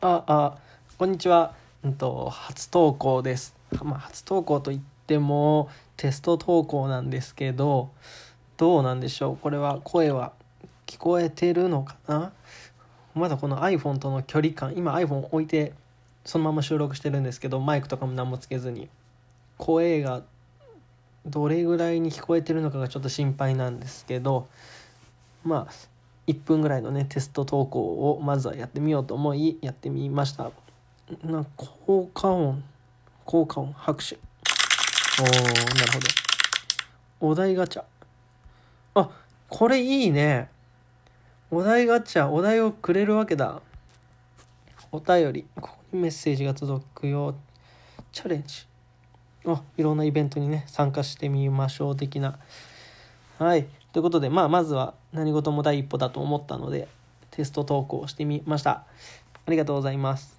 [0.00, 0.58] あ、あ、
[0.96, 1.54] こんにちは。
[1.82, 3.56] うんと、初投稿です。
[3.82, 7.90] まあ、初投稿といっても、テスト投稿なんですけど、
[8.56, 9.36] どうなんでしょう？
[9.36, 10.34] これは、声は
[10.86, 12.30] 聞こえてるのかな？
[13.16, 15.72] まだこの iPhone との距離感、今 iPhone 置いて、
[16.24, 18.88] そのまま収録してるんですけど、マイクとかも何もつけずに、
[19.56, 20.22] 声が
[21.26, 24.46] どれぐらいに聞こえてるのかがちょっと心配なんですけど、
[25.42, 25.72] まあ、
[26.28, 27.80] 1分ぐらいのねテスト投稿
[28.12, 30.50] をまずはやってみようと思いやってみました。
[31.24, 32.62] な効果音。
[33.24, 34.16] 効果音拍手。
[35.20, 37.28] おーなるほど。
[37.28, 37.84] お題ガチャ。
[38.94, 39.10] あ
[39.48, 40.50] これいいね。
[41.50, 43.62] お題ガチャお題をくれるわけだ。
[44.92, 45.46] お便り。
[45.58, 47.34] ここにメッセージが届くよ。
[48.12, 48.66] チャレンジ。
[49.46, 52.38] あいろんなイベントにね参加してみましょう的な。
[53.38, 53.66] はい。
[53.98, 56.86] ということで、まあ、まずは何事も第一歩だと思ったので
[57.32, 58.84] テスト投稿してみました。
[59.44, 60.37] ありがとうございます。